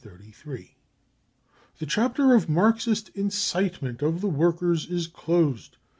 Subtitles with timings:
[0.03, 0.57] 4 4
[1.77, 5.77] The chapter of Marxist incitement of the workers is closed.